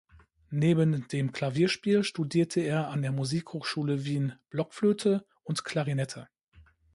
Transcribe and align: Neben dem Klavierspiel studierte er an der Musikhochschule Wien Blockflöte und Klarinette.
Neben 0.49 1.07
dem 1.09 1.31
Klavierspiel 1.31 2.03
studierte 2.03 2.59
er 2.59 2.87
an 2.89 3.03
der 3.03 3.11
Musikhochschule 3.11 4.03
Wien 4.03 4.33
Blockflöte 4.49 5.27
und 5.43 5.63
Klarinette. 5.63 6.27